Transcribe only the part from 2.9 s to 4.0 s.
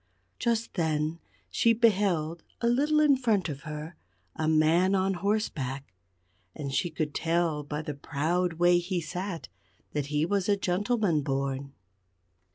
in front of her,